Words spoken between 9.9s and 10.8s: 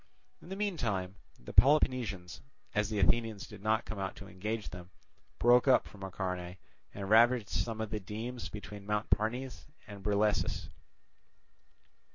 Brilessus.